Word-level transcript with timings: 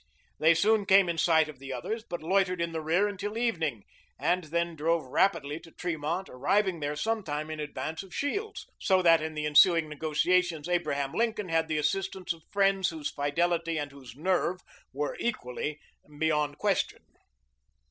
They 0.39 0.55
soon 0.55 0.87
came 0.87 1.07
in 1.09 1.19
sight 1.19 1.47
of 1.47 1.59
the 1.59 1.71
others, 1.71 2.03
but 2.03 2.23
loitered 2.23 2.59
in 2.59 2.71
the 2.71 2.81
rear 2.81 3.07
until 3.07 3.37
evening, 3.37 3.83
and 4.17 4.45
then 4.45 4.75
drove 4.75 5.05
rapidly 5.05 5.59
to 5.59 5.71
Tremont, 5.71 6.27
arriving 6.27 6.79
there 6.79 6.95
some 6.95 7.21
time 7.21 7.51
in 7.51 7.59
advance 7.59 8.01
of 8.01 8.11
Shields; 8.11 8.65
so 8.79 9.03
that 9.03 9.21
in 9.21 9.35
the 9.35 9.45
ensuing 9.45 9.87
negotiations 9.89 10.67
Abraham 10.67 11.13
Lincoln 11.13 11.49
had 11.49 11.67
the 11.67 11.77
assistance 11.77 12.33
of 12.33 12.41
friends 12.51 12.89
whose 12.89 13.11
fidelity 13.11 13.77
and 13.77 13.91
whose 13.91 14.15
nerve 14.15 14.61
were 14.91 15.15
equally 15.19 15.79
beyond 16.19 16.57
question. 16.57 17.03